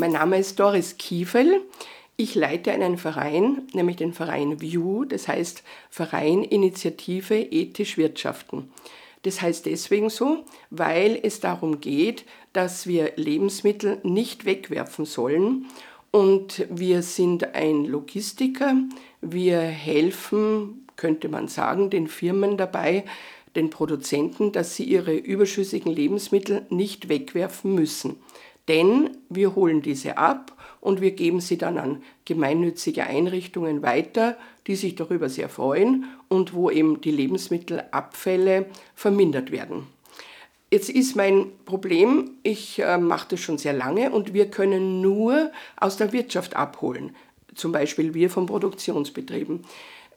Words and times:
mein 0.00 0.12
Name 0.12 0.38
ist 0.38 0.58
Doris 0.58 0.96
Kiefel. 0.96 1.60
Ich 2.16 2.34
leite 2.34 2.72
einen 2.72 2.96
Verein, 2.96 3.68
nämlich 3.74 3.96
den 3.96 4.14
Verein 4.14 4.58
VIEW, 4.58 5.04
das 5.04 5.28
heißt 5.28 5.62
Verein 5.90 6.42
Initiative 6.42 7.38
Ethisch 7.38 7.98
Wirtschaften. 7.98 8.70
Das 9.24 9.42
heißt 9.42 9.66
deswegen 9.66 10.08
so, 10.08 10.44
weil 10.70 11.20
es 11.22 11.40
darum 11.40 11.82
geht, 11.82 12.24
dass 12.54 12.86
wir 12.86 13.12
Lebensmittel 13.16 13.98
nicht 14.02 14.46
wegwerfen 14.46 15.04
sollen. 15.04 15.66
Und 16.10 16.66
wir 16.70 17.02
sind 17.02 17.54
ein 17.54 17.84
Logistiker. 17.84 18.74
Wir 19.20 19.60
helfen, 19.60 20.86
könnte 20.96 21.28
man 21.28 21.46
sagen, 21.46 21.90
den 21.90 22.06
Firmen 22.06 22.56
dabei, 22.56 23.04
den 23.54 23.68
Produzenten, 23.68 24.52
dass 24.52 24.76
sie 24.76 24.84
ihre 24.84 25.14
überschüssigen 25.14 25.92
Lebensmittel 25.92 26.64
nicht 26.70 27.10
wegwerfen 27.10 27.74
müssen. 27.74 28.16
Denn 28.70 29.16
wir 29.28 29.56
holen 29.56 29.82
diese 29.82 30.16
ab 30.16 30.56
und 30.80 31.00
wir 31.00 31.10
geben 31.10 31.40
sie 31.40 31.58
dann 31.58 31.76
an 31.76 32.04
gemeinnützige 32.24 33.02
Einrichtungen 33.02 33.82
weiter, 33.82 34.36
die 34.68 34.76
sich 34.76 34.94
darüber 34.94 35.28
sehr 35.28 35.48
freuen 35.48 36.04
und 36.28 36.54
wo 36.54 36.70
eben 36.70 37.00
die 37.00 37.10
Lebensmittelabfälle 37.10 38.66
vermindert 38.94 39.50
werden. 39.50 39.88
Jetzt 40.70 40.88
ist 40.88 41.16
mein 41.16 41.46
Problem, 41.64 42.30
ich 42.44 42.78
äh, 42.78 42.96
mache 42.96 43.30
das 43.30 43.40
schon 43.40 43.58
sehr 43.58 43.72
lange 43.72 44.12
und 44.12 44.34
wir 44.34 44.48
können 44.52 45.00
nur 45.00 45.50
aus 45.76 45.96
der 45.96 46.12
Wirtschaft 46.12 46.54
abholen, 46.54 47.16
zum 47.56 47.72
Beispiel 47.72 48.14
wir 48.14 48.30
von 48.30 48.46
Produktionsbetrieben. 48.46 49.64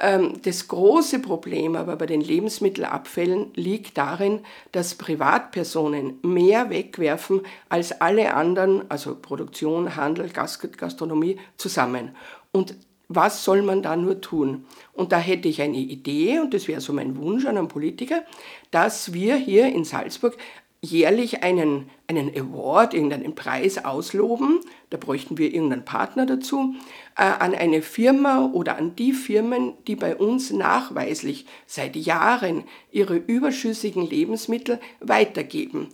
Ähm, 0.00 0.40
das 0.42 0.68
große 0.68 1.20
Problem 1.20 1.76
aber 1.76 1.96
bei 1.96 2.06
den 2.06 2.20
Lebensmittelabfällen 2.20 3.52
liegt 3.54 3.96
darin, 3.96 4.40
dass 4.72 4.96
Privatpersonen 4.96 6.18
mehr 6.22 6.70
wegwerfen 6.70 7.42
als 7.68 8.00
alle 8.00 8.34
anderen, 8.34 8.90
also 8.90 9.14
Produktion, 9.14 9.96
Handel, 9.96 10.30
Gastronomie 10.30 11.38
zusammen. 11.56 12.16
Und 12.50 12.76
was 13.08 13.44
soll 13.44 13.62
man 13.62 13.82
da 13.82 13.96
nur 13.96 14.20
tun? 14.20 14.64
Und 14.92 15.12
da 15.12 15.18
hätte 15.18 15.48
ich 15.48 15.62
eine 15.62 15.76
Idee, 15.76 16.40
und 16.40 16.54
das 16.54 16.68
wäre 16.68 16.80
so 16.80 16.92
mein 16.92 17.16
Wunsch 17.16 17.44
an 17.46 17.58
einen 17.58 17.68
Politiker, 17.68 18.22
dass 18.70 19.12
wir 19.12 19.36
hier 19.36 19.66
in 19.66 19.84
Salzburg 19.84 20.36
jährlich 20.84 21.42
einen, 21.42 21.90
einen 22.06 22.30
Award, 22.36 22.94
irgendeinen 22.94 23.34
Preis 23.34 23.84
ausloben, 23.84 24.60
da 24.90 24.96
bräuchten 24.96 25.38
wir 25.38 25.52
irgendeinen 25.52 25.84
Partner 25.84 26.26
dazu, 26.26 26.74
äh, 27.16 27.22
an 27.22 27.54
eine 27.54 27.82
Firma 27.82 28.50
oder 28.52 28.76
an 28.76 28.94
die 28.96 29.12
Firmen, 29.12 29.72
die 29.86 29.96
bei 29.96 30.14
uns 30.14 30.52
nachweislich 30.52 31.46
seit 31.66 31.96
Jahren 31.96 32.64
ihre 32.92 33.16
überschüssigen 33.16 34.08
Lebensmittel 34.08 34.78
weitergeben. 35.00 35.88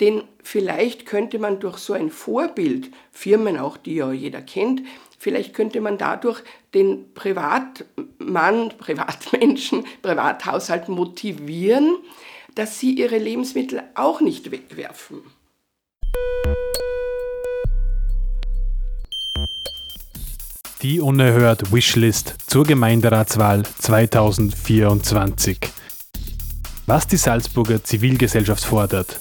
Denn 0.00 0.22
vielleicht 0.42 1.04
könnte 1.04 1.38
man 1.38 1.60
durch 1.60 1.76
so 1.76 1.92
ein 1.92 2.10
Vorbild, 2.10 2.90
Firmen 3.12 3.58
auch, 3.58 3.76
die 3.76 3.96
ja 3.96 4.10
jeder 4.12 4.40
kennt, 4.40 4.82
vielleicht 5.18 5.52
könnte 5.52 5.82
man 5.82 5.98
dadurch 5.98 6.42
den 6.72 7.12
Privatmann, 7.12 8.70
Privatmenschen, 8.78 9.84
Privathaushalt 10.00 10.88
motivieren, 10.88 11.98
dass 12.60 12.78
sie 12.78 12.92
ihre 12.92 13.16
Lebensmittel 13.16 13.82
auch 13.94 14.20
nicht 14.20 14.50
wegwerfen. 14.50 15.22
Die 20.82 21.00
unerhört 21.00 21.72
Wishlist 21.72 22.34
zur 22.46 22.64
Gemeinderatswahl 22.64 23.62
2024. 23.64 25.58
Was 26.84 27.06
die 27.06 27.16
Salzburger 27.16 27.82
Zivilgesellschaft 27.82 28.64
fordert. 28.66 29.20